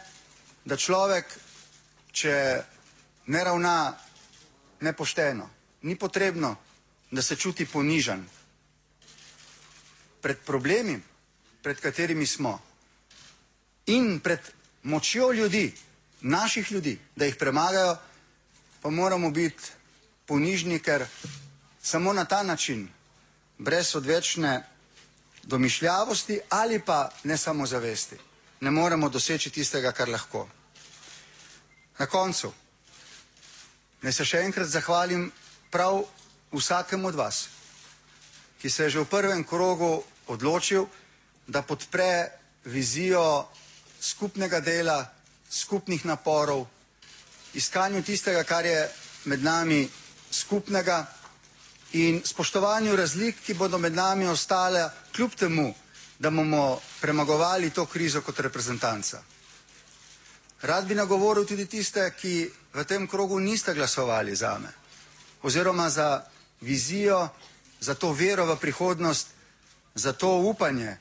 da 0.66 0.78
človek, 0.78 1.26
če 2.16 2.36
ne 3.28 3.44
ravna 3.44 3.94
nepošteno, 4.82 5.50
ni 5.82 5.96
potrebno, 6.00 6.56
da 7.12 7.22
se 7.22 7.36
čuti 7.36 7.66
ponižen 7.66 8.24
pred 10.22 10.40
problemi, 10.46 11.00
pred 11.64 11.80
katerimi 11.80 12.26
smo 12.26 12.60
in 13.86 14.20
pred 14.20 14.40
močjo 14.84 15.32
ljudi, 15.32 15.74
naših 16.22 16.72
ljudi, 16.72 17.00
da 17.16 17.26
jih 17.26 17.36
premagajo, 17.36 17.98
pa 18.82 18.90
moramo 18.90 19.30
biti 19.32 19.72
ponižni, 20.26 20.80
ker 20.80 21.06
samo 21.82 22.14
na 22.14 22.26
ta 22.26 22.44
način, 22.44 22.88
brez 23.58 23.96
odvečne 23.96 24.64
domišljavosti 25.44 26.40
ali 26.50 26.80
pa 26.80 27.10
ne 27.24 27.38
samozavesti, 27.38 28.18
ne 28.62 28.72
moremo 28.72 29.10
doseči 29.10 29.50
tistega, 29.50 29.92
kar 29.92 30.10
lahko. 30.10 30.48
Na 31.98 32.06
koncu, 32.06 32.52
naj 34.02 34.14
se 34.14 34.26
še 34.28 34.44
enkrat 34.44 34.68
zahvalim 34.68 35.30
prav 35.72 36.02
vsakemu 36.52 37.08
od 37.08 37.16
vas, 37.16 37.48
ki 38.60 38.70
se 38.70 38.84
je 38.84 38.90
že 38.90 39.00
v 39.00 39.12
prvem 39.12 39.44
krogu 39.44 40.04
odločil, 40.28 40.88
da 41.48 41.62
podpre 41.62 42.32
vizijo 42.66 43.48
skupnega 44.02 44.60
dela, 44.60 45.06
skupnih 45.50 46.06
naporov, 46.06 46.66
iskanju 47.54 48.04
tistega, 48.04 48.44
kar 48.44 48.66
je 48.66 48.90
med 49.26 49.44
nami 49.44 49.88
skupnega 50.32 51.06
in 51.94 52.20
spoštovanju 52.26 52.96
razlik, 52.96 53.40
ki 53.46 53.54
bodo 53.54 53.78
med 53.78 53.96
nami 53.96 54.28
ostale, 54.28 54.90
kljub 55.16 55.36
temu, 55.36 55.74
da 56.20 56.30
bomo 56.30 56.82
premagovali 57.02 57.70
to 57.70 57.86
krizo 57.86 58.22
kot 58.22 58.40
reprezentanca. 58.40 59.24
Rad 60.66 60.88
bi 60.88 60.96
nagovoril 60.98 61.46
tudi 61.46 61.68
tiste, 61.70 62.02
ki 62.18 62.50
v 62.74 62.84
tem 62.90 63.06
krogu 63.08 63.40
niste 63.40 63.74
glasovali 63.74 64.36
za 64.36 64.58
me 64.58 64.72
oziroma 65.46 65.90
za 65.90 66.26
vizijo, 66.62 67.30
za 67.80 67.94
to 67.94 68.12
vero 68.14 68.46
v 68.46 68.56
prihodnost, 68.58 69.28
za 69.96 70.14
to 70.14 70.38
upanje, 70.38 70.98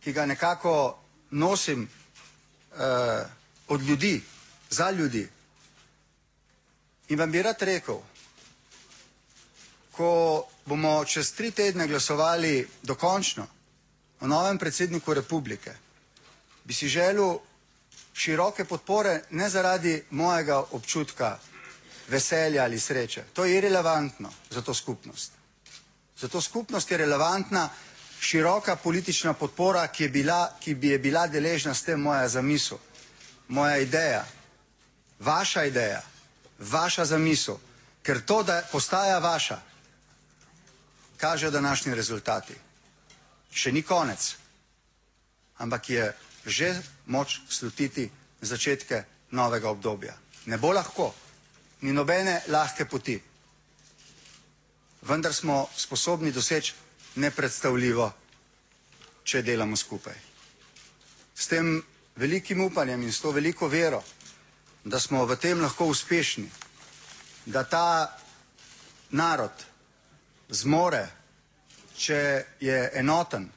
ki 0.00 0.12
ga 0.12 0.26
nekako 0.26 0.98
nosim 1.30 1.82
uh, 1.82 2.78
od 3.68 3.82
ljudi, 3.82 4.22
za 4.70 4.90
ljudi. 4.90 5.28
In 7.08 7.18
vam 7.18 7.32
bi 7.32 7.42
rad 7.42 7.62
rekel, 7.62 8.00
ko 9.92 10.08
bomo 10.64 11.04
čez 11.04 11.32
tri 11.32 11.50
tedne 11.50 11.86
glasovali 11.86 12.68
dokončno 12.82 13.46
o 14.20 14.26
novem 14.26 14.58
predsedniku 14.58 15.14
republike, 15.14 15.72
bi 16.64 16.74
si 16.74 16.88
želel 16.88 17.38
široke 18.16 18.64
podpore 18.64 19.22
ne 19.30 19.48
zaradi 19.50 20.04
mojega 20.10 20.62
občutka 20.70 21.38
veselja 22.08 22.64
ali 22.64 22.80
sreče. 22.80 23.24
To 23.32 23.44
je 23.44 23.58
irrelevantno 23.58 24.32
za 24.50 24.62
to 24.62 24.74
skupnost. 24.74 25.32
Za 26.18 26.28
to 26.28 26.40
skupnost 26.40 26.90
je 26.90 26.96
relevantna 26.96 27.68
široka 28.20 28.76
politična 28.76 29.32
podpora, 29.32 29.86
ki, 29.86 30.02
je 30.02 30.08
bila, 30.08 30.56
ki 30.60 30.74
bi 30.74 30.88
je 30.88 30.98
bila 30.98 31.26
deležna 31.26 31.74
s 31.74 31.82
tem 31.82 32.00
moja 32.00 32.28
zamisel, 32.28 32.78
moja 33.48 33.76
ideja, 33.78 34.24
vaša 35.18 35.64
ideja, 35.64 36.02
vaša 36.58 37.04
zamisel, 37.04 37.58
ker 38.02 38.20
to, 38.24 38.42
da 38.42 38.62
postaja 38.72 39.18
vaša, 39.18 39.60
kažejo 41.16 41.50
današnji 41.50 41.94
rezultati. 41.94 42.54
Še 43.52 43.72
ni 43.72 43.82
konec, 43.82 44.36
ampak 45.58 45.90
je 45.90 46.12
že 46.46 46.82
moč 47.06 47.40
slutiti 47.48 48.10
začetke 48.40 49.04
novega 49.30 49.70
obdobja. 49.70 50.14
Ne 50.46 50.58
bo 50.58 50.72
lahko, 50.72 51.14
ni 51.82 51.92
nobene 51.92 52.42
lahke 52.46 52.86
poti, 52.86 53.18
vendar 55.02 55.34
smo 55.34 55.68
sposobni 55.76 56.32
doseči 56.32 56.74
nepredstavljivo, 57.16 58.12
če 59.24 59.42
delamo 59.42 59.76
skupaj. 59.76 60.14
S 61.34 61.48
tem 61.50 61.82
velikim 62.16 62.60
upanjem 62.60 63.02
in 63.02 63.12
s 63.12 63.20
to 63.20 63.32
veliko 63.34 63.68
vero, 63.68 64.02
da 64.84 65.00
smo 65.00 65.26
v 65.26 65.36
tem 65.36 65.60
lahko 65.60 65.86
uspešni, 65.90 66.46
da 67.46 67.64
ta 67.64 68.16
narod 69.10 69.64
zmore, 70.48 71.08
če 71.96 72.44
je 72.60 72.78
enoten, 72.94 73.48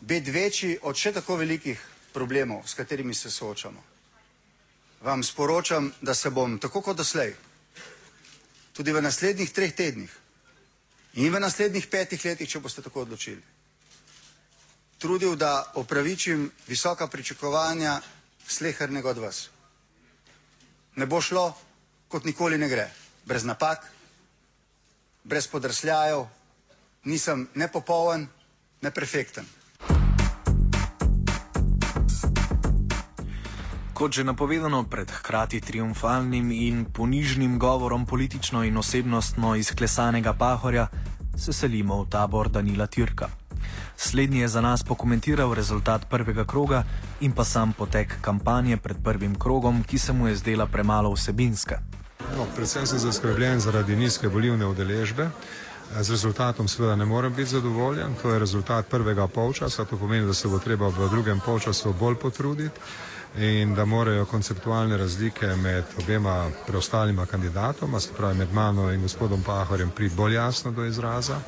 biti 0.00 0.30
večji 0.30 0.78
od 0.82 0.96
še 0.96 1.12
tako 1.12 1.36
velikih 1.36 1.78
problemov, 2.12 2.66
s 2.66 2.74
katerimi 2.74 3.14
se 3.14 3.30
soočamo. 3.30 3.82
Vam 5.00 5.22
sporočam, 5.22 5.92
da 6.00 6.14
se 6.14 6.30
bom 6.30 6.58
tako 6.58 6.80
kot 6.80 6.96
doslej, 6.96 7.34
tudi 8.72 8.92
v 8.92 9.02
naslednjih 9.02 9.52
treh 9.52 9.74
tednih 9.74 10.10
in 11.14 11.32
v 11.34 11.40
naslednjih 11.40 11.86
petih 11.86 12.24
letih, 12.24 12.48
če 12.48 12.60
boste 12.60 12.82
tako 12.82 13.02
odločili, 13.02 13.42
trudil, 14.98 15.36
da 15.36 15.72
opravičim 15.74 16.50
visoka 16.66 17.06
pričakovanja 17.06 18.00
slehernega 18.48 19.10
od 19.10 19.18
vas. 19.18 19.48
Ne 20.96 21.06
bo 21.06 21.20
šlo, 21.20 21.54
kot 22.08 22.24
nikoli 22.24 22.58
ne 22.58 22.68
gre, 22.68 22.90
brez 23.26 23.44
napak, 23.44 23.86
brez 25.24 25.46
podrsljajev, 25.46 26.26
nisem 27.04 27.48
ne 27.54 27.68
popoln, 27.68 28.28
Kot 33.98 34.14
že 34.14 34.22
napovedano 34.22 34.86
pred 34.86 35.10
hkrati 35.10 35.58
triumfalnim 35.58 36.54
in 36.54 36.84
ponižnim 36.86 37.58
govorom 37.58 38.06
politično 38.06 38.62
in 38.62 38.78
osebnostno 38.78 39.56
izklesanega 39.58 40.38
pahorja, 40.38 40.86
se 41.34 41.52
selimo 41.52 42.02
v 42.02 42.06
tabor 42.06 42.46
Danila 42.48 42.86
Tirka. 42.86 43.26
Slednji 43.96 44.38
je 44.38 44.48
za 44.48 44.60
nas 44.60 44.84
pokomentiral 44.86 45.54
rezultat 45.54 46.06
prvega 46.10 46.44
kroga 46.46 46.84
in 47.20 47.32
pa 47.32 47.44
sam 47.44 47.72
potek 47.72 48.14
kampanje 48.20 48.76
pred 48.76 49.02
prvim 49.02 49.34
krogom, 49.34 49.82
ki 49.82 49.98
se 49.98 50.12
mu 50.12 50.28
je 50.28 50.36
zdela 50.36 50.66
premalo 50.66 51.10
vsebinska. 51.10 51.82
No, 52.38 52.46
predvsem 52.54 52.86
sem 52.86 52.98
zaskrbljen 52.98 53.60
zaradi 53.60 53.96
nizke 53.96 54.28
volivne 54.28 54.66
udeležbe. 54.66 55.30
Z 56.00 56.10
rezultatom 56.10 56.68
seveda 56.68 56.96
ne 56.96 57.04
morem 57.04 57.34
biti 57.34 57.50
zadovoljen. 57.50 58.14
To 58.22 58.30
je 58.30 58.38
rezultat 58.38 58.86
prvega 58.86 59.26
polčasa. 59.26 59.84
To 59.84 59.98
pomeni, 59.98 60.26
da 60.26 60.34
se 60.34 60.48
bo 60.48 60.58
treba 60.58 60.88
v 60.88 61.10
drugem 61.10 61.40
polčasu 61.40 61.94
bolj 61.98 62.14
potruditi 62.14 62.80
in 63.36 63.74
da 63.74 63.84
morajo 63.84 64.24
konceptualne 64.24 64.96
razlike 64.96 65.46
med 65.46 65.84
obema 65.98 66.50
preostalima 66.66 67.26
kandidatoma, 67.26 68.00
se 68.00 68.12
pravi 68.16 68.38
med 68.38 68.52
mano 68.52 68.92
in 68.92 69.02
gospodom 69.02 69.42
Pahorjem, 69.42 69.90
priti 69.90 70.14
bolj 70.14 70.34
jasno 70.34 70.70
do 70.70 70.84
izraza. 70.84 71.40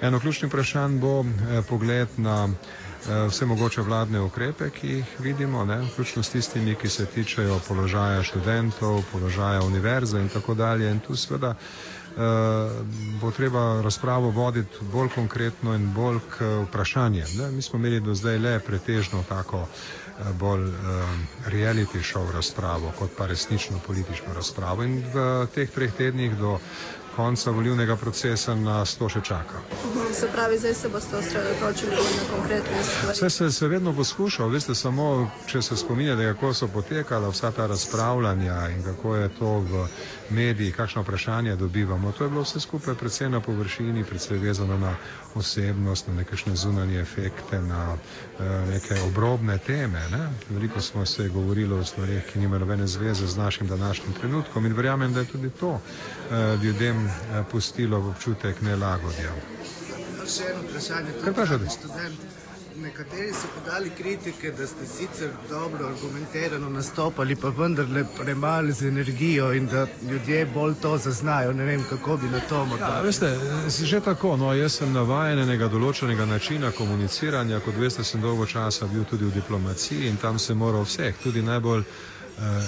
Eno 0.00 0.20
ključnih 0.20 0.48
vprašanj 0.48 0.98
bo 0.98 1.20
eh, 1.20 1.62
pogled 1.68 2.08
na 2.16 2.48
eh, 2.48 3.26
vse 3.28 3.46
mogoče 3.46 3.82
vladne 3.82 4.20
ukrepe, 4.20 4.70
ki 4.70 4.88
jih 4.88 5.06
vidimo, 5.18 5.64
ne, 5.64 5.80
vključno 5.80 6.22
s 6.22 6.30
tistimi, 6.30 6.74
ki 6.74 6.88
se 6.88 7.06
tičejo 7.06 7.60
položaja 7.68 8.22
študentov, 8.22 9.02
položaja 9.12 9.62
univerze 9.62 10.20
in 10.20 10.28
tako 10.28 10.54
dalje. 10.54 10.90
In 10.90 11.00
tu 11.00 11.16
seveda 11.16 11.54
bo 13.20 13.30
treba 13.30 13.82
razpravo 13.82 14.30
voditi 14.30 14.84
bolj 14.92 15.08
konkretno 15.14 15.74
in 15.74 15.92
bolj 15.94 16.18
k 16.30 16.46
vprašanjem. 16.68 17.26
Ne. 17.38 17.50
Mi 17.50 17.62
smo 17.62 17.78
imeli 17.78 18.00
do 18.00 18.14
zdaj 18.14 18.38
le 18.38 18.58
pretežno 18.60 19.24
tako 19.28 19.66
bolj 20.38 20.70
reality 21.46 22.02
show 22.02 22.32
razpravo, 22.32 22.92
kot 22.98 23.10
pa 23.18 23.26
resnično 23.26 23.78
politično 23.86 24.34
razpravo. 24.34 24.84
In 24.84 25.02
v 25.14 25.46
teh 25.54 25.70
treh 25.70 25.92
tednih 25.92 26.36
do 26.38 26.58
konca 27.16 27.50
volivnega 27.50 27.96
procesa 27.96 28.54
nas 28.54 28.94
to 28.94 29.08
še 29.08 29.20
čaka. 29.20 29.62
Se 30.14 30.28
pravi, 30.32 30.58
zdaj 30.58 30.74
se 30.74 30.88
boste 30.88 31.16
osredotočili 31.16 31.96
na 31.96 32.24
konkretne 32.36 32.82
stvari. 32.84 33.12
Vse 33.12 33.30
se, 33.30 33.52
se 33.52 33.68
vedno 33.68 33.92
poskuša, 33.92 34.46
veste, 34.46 34.74
samo 34.74 35.30
če 35.46 35.62
se 35.62 35.76
spominjate, 35.76 36.26
kako 36.34 36.54
so 36.54 36.68
potekala 36.68 37.28
vsa 37.28 37.50
ta 37.50 37.66
razpravljanja 37.66 38.68
in 38.76 38.82
kako 38.82 39.16
je 39.16 39.28
to 39.38 39.58
v 39.58 39.86
mediji, 40.30 40.72
kakšno 40.72 41.02
vprašanje 41.02 41.56
dobivamo. 41.56 42.12
To 42.12 42.24
je 42.24 42.30
bilo 42.30 42.42
vse 42.42 42.60
skupaj 42.60 42.94
predvsem 42.94 43.32
na 43.32 43.40
površini, 43.40 44.04
predvsem 44.04 44.38
vezano 44.38 44.78
na 44.78 44.94
osebnost, 45.34 46.08
na 46.08 46.14
nekašne 46.14 46.56
zunanje 46.56 47.00
efekte, 47.00 47.60
na 47.62 47.92
uh, 47.94 48.44
neke 48.70 48.94
obrobne 49.06 49.58
teme. 49.58 50.02
Ne? 50.12 50.28
Veliko 50.50 50.80
smo 50.80 51.06
se 51.06 51.28
govorili 51.28 51.74
o 51.74 51.84
stvarih, 51.84 52.22
ki 52.32 52.38
nimajo 52.38 52.58
nobene 52.58 52.86
zveze 52.86 53.26
z 53.26 53.36
našim 53.36 53.68
današnjim 53.68 54.12
trenutkom 54.12 54.66
in 54.66 54.76
verjamem, 54.76 55.12
da 55.12 55.20
je 55.20 55.26
tudi 55.26 55.50
to 55.50 55.70
uh, 55.70 56.62
ljudem 56.62 57.03
uh, 57.06 57.42
pustilo 57.50 58.00
v 58.00 58.14
občutek 58.14 58.62
nelagodja. 58.62 59.34
Še 60.24 60.50
eno 60.52 60.64
vprašanje. 60.64 61.18
Kaj 61.24 61.34
vprašate? 61.34 61.74
Študent, 61.74 62.24
nekateri 62.80 63.32
so 63.32 63.48
podali 63.54 63.90
kritike, 63.90 64.50
da 64.50 64.66
ste 64.66 64.86
sicer 64.86 65.30
dobro 65.50 65.86
argumentirano 65.86 66.70
nastopali, 66.70 67.36
pa 67.36 67.48
vendarle 67.48 68.04
premalo 68.18 68.72
z 68.72 68.88
energijo 68.88 69.52
in 69.52 69.66
da 69.66 69.86
ljudje 70.10 70.46
bolj 70.46 70.74
to 70.82 70.98
zaznajo. 70.98 71.52
Ne 71.52 71.64
vem, 71.64 71.84
kako 71.90 72.16
bi 72.16 72.28
na 72.28 72.40
to 72.40 72.64
morda. 72.64 72.86
Ja, 72.86 73.00
veste, 73.00 73.38
že 73.84 74.00
tako, 74.00 74.36
no, 74.36 74.54
jaz 74.54 74.78
sem 74.80 74.92
navajen 74.92 75.38
enega 75.38 75.68
določenega 75.68 76.26
načina 76.26 76.70
komuniciranja, 76.70 77.60
kot 77.60 77.76
veste, 77.78 78.04
sem 78.04 78.20
dolgo 78.20 78.46
časa 78.46 78.86
bil 78.86 79.04
tudi 79.04 79.24
v 79.24 79.34
diplomaciji 79.34 80.08
in 80.08 80.16
tam 80.16 80.38
se 80.38 80.54
mora 80.54 80.82
vseh, 80.82 81.14
tudi 81.22 81.42
najbolj 81.42 81.80
eh, 81.80 82.13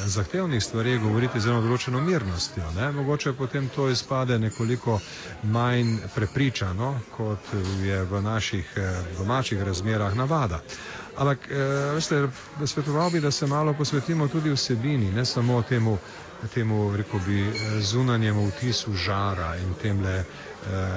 zahtevnih 0.07 0.63
stvari 0.63 0.99
govoriti 0.99 1.41
z 1.41 1.51
eno 1.51 1.61
določeno 1.61 2.01
mirnostjo. 2.01 2.71
Ne? 2.77 2.91
Mogoče 2.93 3.33
potem 3.33 3.69
to 3.75 3.89
izpade 3.91 4.39
nekoliko 4.39 5.01
manj 5.43 5.97
prepričano, 6.15 7.01
kot 7.17 7.51
je 7.83 8.03
v 8.05 8.23
naših 8.23 8.77
eh, 8.77 9.01
domačih 9.19 9.63
razmerah 9.63 10.15
navada. 10.15 10.63
Ampak, 11.17 11.51
eh, 11.51 11.57
veste, 11.95 12.29
svetoval 12.67 13.11
bi, 13.11 13.21
da 13.21 13.31
se 13.31 13.47
malo 13.47 13.75
posvetimo 13.75 14.29
tudi 14.29 14.51
vsebini, 14.51 15.13
ne 15.13 15.25
samo 15.25 15.63
temu, 15.63 15.99
temu 16.55 16.97
rekel 16.97 17.21
bi, 17.27 17.41
eh, 17.41 17.81
zunanjemu 17.81 18.47
vtisu 18.49 18.93
žara 18.93 19.57
in 19.57 19.75
temle, 19.83 20.17
eh, 20.19 20.25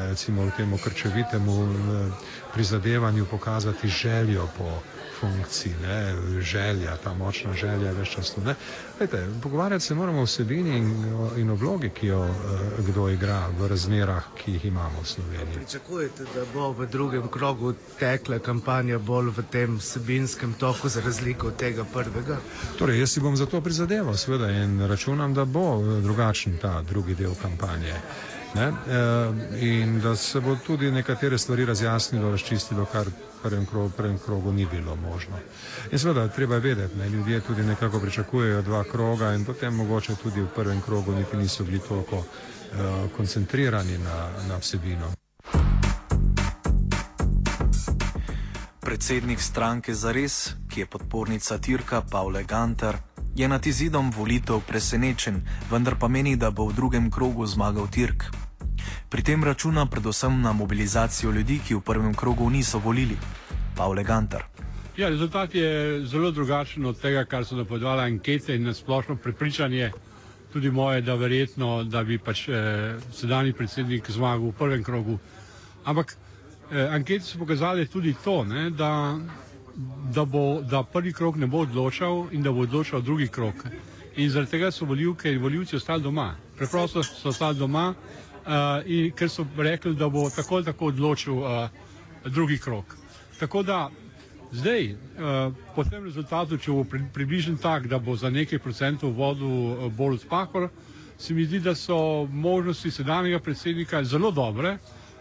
recimo, 0.09 0.51
temu 0.57 0.77
krčevitemu 0.77 1.63
eh, 1.63 2.11
prizadevanju 2.53 3.25
pokazati 3.25 3.87
željo 3.87 4.47
po 4.57 4.81
funkciji, 5.19 5.73
ne, 5.81 6.15
želja, 6.41 6.97
ta 7.03 7.13
močna 7.13 7.53
želja, 7.53 7.91
več 7.91 8.15
čas 8.15 8.31
tu. 8.33 8.41
Lejte, 8.99 9.27
pogovarjati 9.43 9.85
se 9.85 9.95
moramo 9.95 10.21
o 10.21 10.25
vsebini 10.25 10.77
in, 10.77 10.89
in 11.37 11.49
o 11.49 11.55
vlogi, 11.55 11.89
ki 11.89 12.07
jo 12.07 12.19
uh, 12.21 12.35
kdo 12.87 13.09
igra 13.09 13.47
v 13.59 13.67
razmerah, 13.67 14.31
ki 14.37 14.51
jih 14.51 14.65
imamo 14.65 15.01
v 15.03 15.07
Sloveniji. 15.07 15.55
Pričakujete, 15.55 16.23
da 16.35 16.45
bo 16.53 16.71
v 16.71 16.87
drugem 16.87 17.27
krogu 17.27 17.73
tekla 17.99 18.39
kampanja 18.39 18.99
bolj 18.99 19.31
v 19.37 19.45
tem 19.51 19.77
vsebinskem 19.79 20.53
toku, 20.53 20.89
za 20.89 21.01
razliko 21.05 21.47
od 21.47 21.55
tega 21.55 21.85
prvega? 21.93 22.39
Torej, 22.79 22.99
jaz 22.99 23.15
si 23.15 23.23
bom 23.23 23.37
za 23.37 23.45
to 23.45 23.61
prizadeval, 23.61 24.17
seveda, 24.17 24.51
in 24.51 24.81
računam, 24.87 25.33
da 25.33 25.45
bo 25.45 25.79
drugačen 26.01 26.57
ta 26.57 26.81
drugi 26.81 27.15
del 27.15 27.35
kampanje. 27.41 27.95
Ne? 28.55 28.67
E, 28.67 29.65
in 29.65 29.99
da 30.01 30.15
se 30.15 30.39
bo 30.39 30.55
tudi 30.65 30.91
nekatere 30.91 31.37
stvari 31.37 31.65
razjasnilo, 31.65 32.31
razčistilo, 32.31 32.85
kar 32.85 33.07
prvem 33.43 33.65
krogu, 33.65 33.89
prvem 33.89 34.17
krogu 34.25 34.51
ni 34.51 34.65
bilo 34.65 34.95
možno. 34.95 35.35
In 35.91 35.99
seveda, 35.99 36.27
treba 36.27 36.57
vedeti, 36.57 36.95
da 36.95 37.05
ljudje 37.05 37.39
tudi 37.41 37.63
nekako 37.63 37.99
pričakujejo 37.99 38.61
dva 38.61 38.83
kroga 38.83 39.33
in 39.33 39.45
potem 39.45 39.75
mogoče 39.75 40.15
tudi 40.15 40.41
v 40.41 40.47
prvem 40.55 40.81
krogu 40.81 41.11
niti 41.15 41.37
niso 41.37 41.63
bili 41.63 41.79
toliko 41.79 42.17
uh, 42.17 42.25
koncentrirani 43.17 43.97
na, 43.97 44.27
na 44.47 44.57
vsebino. 44.57 45.11
Predsednik 48.79 49.41
stranke 49.41 49.93
Zares, 49.93 50.55
ki 50.69 50.79
je 50.79 50.85
podpornica 50.85 51.57
Tirka 51.57 52.01
Pavle 52.01 52.43
Gantar, 52.43 52.97
je 53.35 53.47
nad 53.47 53.67
izidom 53.67 54.11
volitev 54.11 54.59
presenečen, 54.67 55.41
vendar 55.71 55.95
pa 55.99 56.07
meni, 56.07 56.35
da 56.35 56.51
bo 56.51 56.65
v 56.65 56.73
drugem 56.73 57.11
krogu 57.11 57.45
zmagal 57.45 57.87
Tirk. 57.87 58.48
Pri 59.09 59.23
tem 59.23 59.43
računa 59.43 59.85
predvsem 59.85 60.41
na 60.41 60.53
mobilizacijo 60.53 61.31
ljudi, 61.31 61.59
ki 61.67 61.75
v 61.75 61.81
prvem 61.81 62.13
krogu 62.13 62.49
niso 62.49 62.79
volili. 62.79 63.17
Pavle 63.77 64.03
Gantar. 64.03 64.43
Ja, 64.97 65.09
rezultat 65.09 65.55
je 65.55 66.05
zelo 66.05 66.31
drugačen 66.31 66.85
od 66.85 66.99
tega, 67.01 67.25
kar 67.25 67.45
so 67.45 67.55
napovedovali 67.55 68.01
ankete 68.01 68.55
in 68.55 68.63
nasplošno 68.63 69.15
prepričanje, 69.15 69.91
tudi 70.53 70.71
moje, 70.71 71.01
da 71.01 71.15
verjetno, 71.15 71.83
da 71.83 72.03
bi 72.03 72.17
pač 72.17 72.47
eh, 72.49 72.95
sedajni 73.13 73.53
predsednik 73.53 74.11
zmagal 74.11 74.49
v 74.49 74.57
prvem 74.59 74.83
krogu. 74.83 75.17
Ampak 75.85 76.15
eh, 76.71 76.87
ankete 76.91 77.25
so 77.25 77.39
pokazali 77.39 77.87
tudi 77.87 78.15
to, 78.23 78.43
ne, 78.43 78.69
da 78.69 79.17
da, 80.13 80.25
bo, 80.25 80.61
da 80.61 80.83
prvi 80.83 81.13
krok 81.13 81.35
ne 81.35 81.47
bo 81.47 81.59
odločal 81.59 82.25
in 82.31 82.43
da 82.43 82.51
bo 82.51 82.61
odločal 82.61 83.01
drugi 83.01 83.27
krok. 83.27 83.55
In 84.15 84.29
zaradi 84.29 84.51
tega 84.51 84.71
so 84.71 84.85
volivke 84.85 85.31
in 85.31 85.41
volivci 85.41 85.75
ostali 85.75 86.03
doma. 86.03 86.35
Preprosto 86.57 87.03
so 87.03 87.29
ostali 87.29 87.57
doma, 87.57 87.93
in, 88.85 89.11
ker 89.15 89.29
so 89.29 89.45
rekli, 89.57 89.93
da 89.95 90.09
bo 90.09 90.29
tako 90.29 90.55
ali 90.55 90.65
tako 90.65 90.85
odločil 90.85 91.37
uh, 91.37 91.69
drugi 92.25 92.57
krok. 92.57 92.95
Tako 93.39 93.63
da 93.63 93.89
zdaj, 94.51 94.91
uh, 94.91 95.53
po 95.75 95.83
tem 95.83 96.03
rezultatu, 96.03 96.57
če 96.57 96.71
bo 96.71 96.83
pri, 96.83 97.03
približen 97.13 97.57
tak, 97.57 97.87
da 97.87 97.99
bo 97.99 98.15
za 98.15 98.29
nekaj 98.29 98.59
procentov 98.59 99.13
vodil 99.13 99.47
uh, 99.47 99.87
bolj 99.93 100.17
spahor, 100.25 100.69
se 101.17 101.33
mi 101.33 101.45
zdi, 101.45 101.59
da 101.59 101.75
so 101.75 102.25
možnosti 102.31 102.91
sedanjega 102.91 103.39
predsednika 103.39 104.03
zelo 104.03 104.31
dobre 104.31 104.77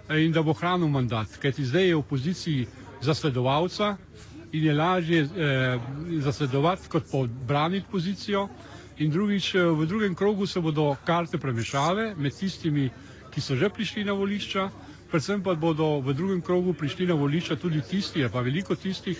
in 0.08 0.32
da 0.32 0.42
bo 0.42 0.54
hranil 0.54 0.88
mandat. 0.88 1.36
Kajti 1.42 1.64
zdaj 1.64 1.88
je 1.88 1.96
v 1.96 2.02
poziciji 2.02 2.66
zasledovalca, 3.02 3.96
in 4.52 4.64
je 4.64 4.74
lažje 4.74 5.22
eh, 5.22 5.78
zasledovati, 6.20 6.88
kot 6.88 7.04
pa 7.12 7.18
braniti 7.46 7.86
pozicijo. 7.90 8.48
In 8.98 9.10
drugič, 9.10 9.54
v 9.54 9.86
drugem 9.86 10.14
krogu 10.14 10.46
se 10.46 10.60
bodo 10.60 10.96
karte 11.04 11.38
premešale 11.38 12.14
med 12.16 12.34
tistimi, 12.34 12.90
ki 13.38 13.42
so 13.42 13.54
že 13.54 13.70
prišli 13.70 14.02
na 14.02 14.18
volišča, 14.18 14.66
predvsem 15.14 15.38
pa 15.46 15.54
bodo 15.54 16.02
v 16.02 16.10
drugem 16.10 16.42
krogu 16.42 16.74
prišli 16.74 17.06
na 17.06 17.14
volišča 17.14 17.54
tudi 17.54 17.78
tisti, 17.86 18.26
pa 18.26 18.42
veliko 18.42 18.74
tistih, 18.74 19.14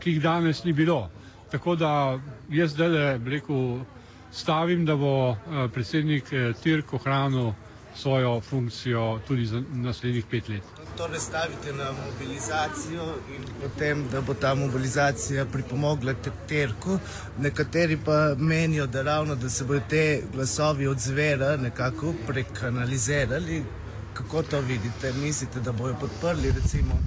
ki 0.00 0.16
jih 0.16 0.22
danes 0.24 0.64
ni 0.64 0.72
bilo. 0.72 1.12
Tako 1.52 1.76
da 1.76 2.16
jaz 2.48 2.72
zdaj 2.72 3.20
rekel, 3.20 3.84
stavim, 4.32 4.88
da 4.88 4.96
bo 4.96 5.36
eh, 5.36 5.68
predsednik 5.68 6.32
eh, 6.32 6.56
Tirk 6.56 6.94
ohranil 6.96 7.52
svojo 7.96 8.40
funkcijo 8.40 9.20
tudi 9.28 9.46
za 9.46 9.62
naslednjih 9.72 10.24
pet 10.30 10.48
let 10.48 10.80
torej 11.00 11.20
stavite 11.20 11.72
na 11.72 11.92
mobilizacijo 11.92 13.04
in 13.34 13.44
potem, 13.62 14.08
da 14.12 14.20
bo 14.20 14.34
ta 14.34 14.54
mobilizacija 14.54 15.44
pripomogla 15.44 16.14
terku. 16.48 16.98
Nekateri 17.38 17.96
pa 18.04 18.34
menijo, 18.38 18.86
da 18.86 19.02
ravno, 19.02 19.34
da 19.34 19.50
se 19.50 19.64
bodo 19.64 19.80
te 19.88 20.22
glasovi 20.32 20.86
od 20.86 20.98
zvera 20.98 21.56
nekako 21.56 22.14
prekanalizirali. 22.26 23.64
Kako 24.14 24.42
to 24.42 24.60
vidite? 24.60 25.12
Mislite, 25.12 25.60
da 25.60 25.72
bojo 25.72 25.94
podprli 26.00 26.52
recimo 26.52 27.00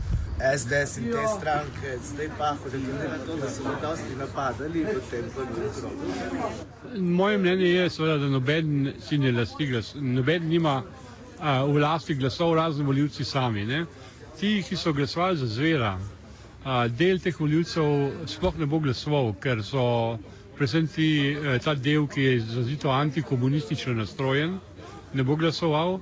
SDS 0.43 0.97
in 0.97 1.03
te 1.03 1.23
stranke, 1.38 1.97
zdaj 2.03 2.27
pa 2.38 2.56
hodite 2.63 3.08
na 3.10 3.17
to, 3.25 3.36
da 3.36 3.49
so 3.49 3.63
bili 3.63 3.75
dosti 3.82 4.15
napadali 4.19 4.84
v 4.84 4.99
tem 5.12 5.29
prvem 5.36 5.69
krogu? 5.79 6.99
Moje 6.99 7.38
mnenje 7.38 7.69
je, 7.69 7.89
seveda, 7.89 8.17
da 8.17 8.27
noben 8.27 8.93
si 8.99 9.17
ne 9.17 9.32
lasti 9.32 9.65
glas, 9.65 9.93
noben 9.95 10.49
nima 10.49 10.82
v 11.67 11.79
lasti 11.79 12.15
glasov 12.15 12.56
razni 12.56 12.84
voljivci 12.84 13.23
sami. 13.23 13.65
Ne? 13.65 13.86
Ti, 14.39 14.63
ki 14.67 14.75
so 14.75 14.93
glasovali 14.93 15.38
za 15.38 15.47
zvera, 15.47 15.97
a, 16.63 16.88
del 16.88 17.19
teh 17.19 17.39
voljivcev 17.39 18.27
sploh 18.27 18.60
ne 18.60 18.65
bo 18.65 18.79
glasoval, 18.79 19.34
ker 19.39 19.63
so 19.63 20.17
predvsem 20.58 20.88
ti, 20.88 21.08
e, 21.32 21.58
ta 21.63 21.73
del, 21.75 22.08
ki 22.08 22.23
je 22.23 22.39
zazito 22.39 22.91
antikomunistično 22.91 23.93
nastrojen, 23.93 24.60
ne 25.13 25.23
bo 25.23 25.36
glasoval. 25.36 25.99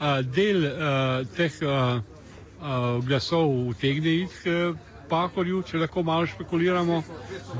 A, 0.00 0.20
del 0.22 0.64
a, 0.66 0.92
teh 1.36 1.60
a, 1.64 2.00
a, 2.62 3.00
glasov 3.06 3.68
utegne 3.68 4.14
iti 4.22 4.54
pahorju, 5.08 5.62
če 5.62 5.78
lahko 5.82 6.02
malo 6.02 6.26
špekuliramo, 6.26 7.02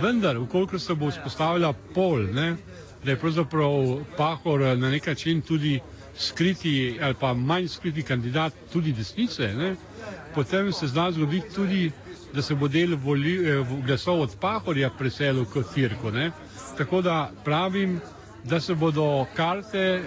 vendar, 0.02 0.38
ukoliko 0.38 0.78
se 0.78 0.94
bo 0.94 1.08
vzpostavila 1.08 1.72
pol, 1.94 2.26
ne, 2.34 2.56
da 3.04 3.14
je 3.14 3.20
pravzaprav 3.20 4.02
pahor 4.16 4.66
na 4.76 4.90
nek 4.90 5.06
način 5.06 5.40
tudi 5.40 5.78
skriti 6.18 6.98
ali 7.02 7.14
pa 7.14 7.32
manj 7.34 7.68
skriti 7.68 8.02
kandidat 8.02 8.52
tudi 8.72 8.92
desnice, 8.92 9.54
ne? 9.54 9.76
potem 10.34 10.72
se 10.72 10.86
zna 10.86 11.12
zgoditi 11.12 11.54
tudi, 11.54 11.90
da 12.34 12.42
se 12.42 12.54
bo 12.54 12.68
del 12.68 12.96
voli, 12.96 13.34
eh, 13.48 13.64
glasov 13.86 14.20
od 14.20 14.36
Pahorja 14.40 14.90
preselil 14.90 15.46
Tirko. 15.74 16.10
Ne? 16.10 16.30
Tako 16.78 17.02
da 17.02 17.30
pravim, 17.44 18.00
da 18.44 18.60
se 18.60 18.74
bodo 18.74 19.26
karte 19.36 20.02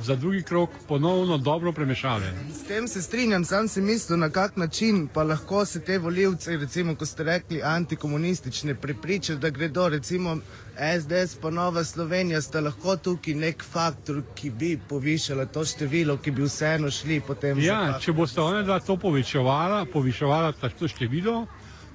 za 0.00 0.16
drugi 0.16 0.42
krok 0.42 0.70
ponovno 0.88 1.38
dobro 1.38 1.72
premešale. 1.72 2.32
S 2.52 2.66
tem 2.66 2.88
se 2.88 3.02
strinjam, 3.02 3.44
sam 3.44 3.68
si 3.68 3.80
mislil, 3.80 4.18
na 4.18 4.30
kak 4.30 4.56
način 4.56 5.08
pa 5.14 5.22
lahko 5.22 5.64
se 5.64 5.80
te 5.80 5.98
voljivce, 5.98 6.56
recimo, 6.56 6.94
ko 6.94 7.06
ste 7.06 7.24
rekli, 7.24 7.62
antikomunistične, 7.62 8.74
prepričajo, 8.74 9.38
da 9.38 9.50
gredo, 9.50 9.88
recimo, 9.88 10.36
SDS 10.76 11.36
pa 11.40 11.50
Nova 11.50 11.84
Slovenija, 11.84 12.40
sta 12.40 12.60
lahko 12.60 12.96
tukaj 12.96 13.34
nek 13.34 13.64
faktor, 13.64 14.22
ki 14.34 14.50
bi 14.50 14.78
povišala 14.88 15.46
to 15.46 15.64
število, 15.64 16.16
ki 16.16 16.30
bi 16.30 16.42
vseeno 16.42 16.90
šli 16.90 17.20
potem. 17.20 17.60
Ja, 17.60 17.98
če 18.00 18.12
boste 18.12 18.40
one 18.40 18.62
dva 18.62 18.80
to 18.80 18.96
povečevala, 18.96 19.84
poviševala 19.92 20.52
to 20.52 20.88
število, 20.88 21.46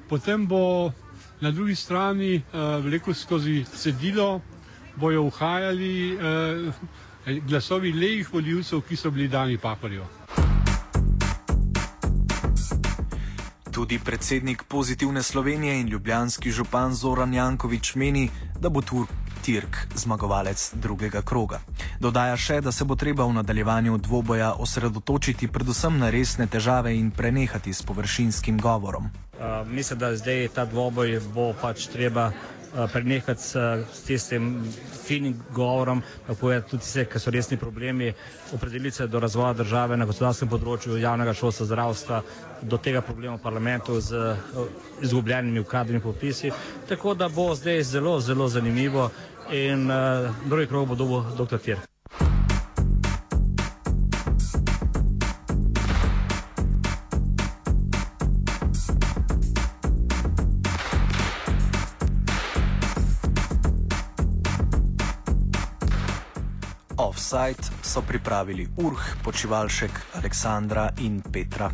potem 0.09 0.47
bo 0.47 0.91
na 1.41 1.51
drugi 1.51 1.75
strani 1.75 2.35
uh, 2.35 2.83
veliko 2.83 3.13
skozi 3.13 3.65
cedilo, 3.75 4.41
bojo 4.95 5.23
uhajali 5.23 6.15
uh, 6.15 6.73
glasovi 7.25 7.91
lejih 7.93 8.33
voljivcev, 8.33 8.81
ki 8.81 8.95
so 8.95 9.11
bili 9.11 9.27
dani 9.27 9.57
paparju. 9.57 10.03
Tudi 13.71 13.99
predsednik 14.05 14.63
pozitivne 14.63 15.23
Slovenije 15.23 15.79
in 15.79 15.87
ljubljanski 15.87 16.51
župan 16.51 16.93
Zoran 16.93 17.33
Jankovič 17.33 17.95
meni, 17.95 18.29
da 18.59 18.69
bo 18.69 18.81
Turk 18.81 19.09
Tirk 19.41 19.77
zmagovalec 19.95 20.73
drugega 20.73 21.21
kroga. 21.21 21.59
Dodaja 21.99 22.35
še, 22.37 22.59
da 22.61 22.71
se 22.71 22.85
bo 22.85 22.95
treba 22.99 23.23
v 23.25 23.33
nadaljevanju 23.39 23.97
dvoboja 23.97 24.51
osredotočiti 24.59 25.47
predvsem 25.47 25.99
na 25.99 26.09
resne 26.09 26.47
težave 26.47 26.93
in 26.97 27.11
prenehati 27.11 27.73
s 27.73 27.81
površinskim 27.81 28.59
govorom. 28.59 29.09
Uh, 29.39 29.67
mislim, 29.67 29.99
da 29.99 30.15
zdaj 30.15 30.47
ta 30.55 30.65
dvoboj 30.65 31.19
bo 31.33 31.53
pač 31.61 31.87
treba 31.87 32.31
prenehati 32.93 33.41
s, 33.41 33.55
s 33.93 34.01
tistim 34.07 34.63
finim 35.03 35.35
govorom, 35.55 36.01
kako 36.27 36.51
je 36.51 36.61
tudi 36.61 36.83
vse, 36.83 37.05
ki 37.05 37.19
so 37.19 37.31
resni 37.31 37.57
problemi, 37.57 38.13
opredeliti 38.53 38.95
se 38.95 39.07
do 39.07 39.19
razvoja 39.19 39.53
države 39.53 39.97
na 39.97 40.05
gospodarskem 40.05 40.49
področju, 40.49 40.97
javnega 41.01 41.33
šolstva, 41.33 41.65
zdravstva, 41.65 42.21
do 42.61 42.77
tega 42.77 43.01
problema 43.01 43.37
v 43.37 43.43
parlamentu 43.43 43.99
z 44.01 44.15
eh, 44.15 44.63
izgubljenimi 45.01 45.59
ukradnimi 45.59 46.01
popisi. 46.01 46.51
Tako 46.89 47.13
da 47.13 47.29
bo 47.29 47.53
zdaj 47.55 47.83
zelo, 47.83 48.19
zelo 48.19 48.47
zanimivo 48.47 49.09
in 49.51 49.89
uh, 49.91 50.29
drugi 50.45 50.67
krog 50.67 50.87
bo 50.87 50.95
dobil 50.95 51.23
dr. 51.37 51.57
Tir. 51.57 51.98
Offside 66.99 67.63
so 67.81 68.01
pripravili 68.01 68.67
Urh, 68.77 68.99
Počivalšek, 69.23 69.91
Aleksandra 70.19 70.89
in 70.99 71.21
Petra. 71.21 71.71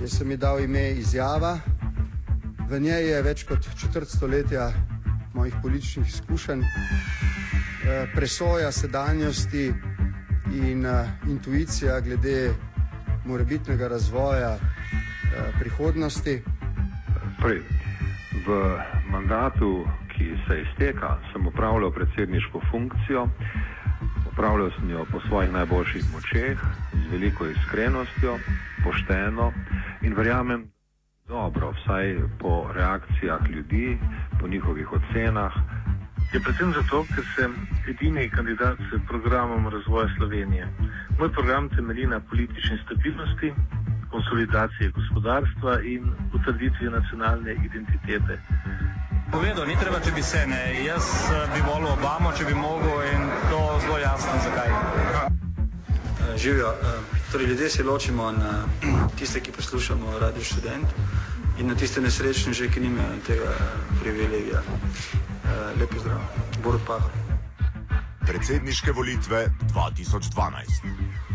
Jaz 0.00 0.18
sem 0.18 0.30
ji 0.30 0.36
dal 0.36 0.60
ime 0.60 0.90
izjava. 0.90 1.58
V 2.68 2.80
njej 2.80 3.08
je 3.08 3.22
več 3.22 3.44
kot 3.48 3.64
četrt 3.80 4.08
stoletja 4.08 4.72
mojih 5.34 5.54
političnih 5.62 6.08
izkušenj, 6.08 6.60
eh, 6.60 8.06
presoja 8.14 8.72
sedanjosti 8.72 9.72
in 10.52 10.86
uh, 10.86 11.08
intuicija 11.28 12.00
glede 12.00 12.54
morebitnega 13.24 13.88
razvoja 13.88 14.52
uh, 14.52 14.60
prihodnosti. 15.60 16.42
Prej, 17.40 17.62
v 18.46 18.78
mandatu 19.10 19.86
ki 20.20 20.36
se 20.48 20.60
izteka, 20.60 21.16
sem 21.32 21.46
upravljal 21.46 21.90
predsedniško 21.90 22.60
funkcijo, 22.70 23.28
upravljal 24.32 24.70
sem 24.76 24.90
jo 24.90 25.04
po 25.12 25.20
svojih 25.20 25.52
najboljših 25.52 26.04
močeh, 26.12 26.58
z 26.92 27.12
veliko 27.12 27.46
iskrenostjo, 27.46 28.36
pošteno 28.84 29.52
in 30.02 30.14
verjamem, 30.14 30.66
dobro, 31.28 31.72
vsaj 31.72 32.18
po 32.38 32.68
reakcijah 32.74 33.40
ljudi, 33.50 33.98
po 34.40 34.48
njihovih 34.48 34.92
ocenah. 34.92 35.52
Je 36.32 36.40
predvsem 36.40 36.72
zato, 36.72 37.04
ker 37.14 37.24
sem 37.36 37.56
edini 37.88 38.28
kandidat 38.30 38.76
s 38.92 39.00
programom 39.08 39.68
razvoja 39.68 40.08
Slovenije. 40.16 40.68
Moj 41.18 41.32
program 41.32 41.68
temelji 41.68 42.06
na 42.06 42.20
politični 42.20 42.78
stabilnosti, 42.84 43.52
konsolidaciji 44.10 44.92
gospodarstva 44.98 45.80
in 45.82 46.12
utrditvi 46.34 46.90
nacionalne 46.90 47.52
identitete. 47.52 48.38
Povedal, 49.30 49.62
ni 49.66 49.76
treba, 49.78 50.00
če 50.02 50.10
bi 50.10 50.22
se 50.26 50.40
ne. 50.50 50.58
Jaz 50.82 51.06
eh, 51.30 51.44
bi 51.54 51.60
volil 51.62 51.92
Obamo, 51.92 52.32
če 52.34 52.48
bi 52.48 52.54
mogel 52.54 53.04
in 53.12 53.28
to 53.46 53.60
zelo 53.84 53.98
jasno, 54.02 54.34
zakaj. 54.42 54.70
Eh, 54.74 56.34
živijo. 56.36 56.72
Eh, 56.74 57.18
torej, 57.30 57.46
ljudje 57.46 57.70
se 57.70 57.86
ločimo 57.86 58.32
na 58.32 58.66
tiste, 59.18 59.40
ki 59.40 59.54
poslušamo 59.54 60.18
radio 60.18 60.42
študent 60.42 60.86
in 61.62 61.70
na 61.70 61.78
tiste 61.78 62.02
nesrečne, 62.02 62.52
že, 62.52 62.66
ki 62.70 62.80
nimajo 62.80 63.22
tega 63.26 63.54
privilegija. 64.02 64.62
Lepo 65.78 65.98
zdrav. 66.00 66.18
Borut 66.64 66.82
Pahor. 66.86 67.10
Predsedniške 68.26 68.92
volitve 68.92 69.46
2012. 69.74 71.29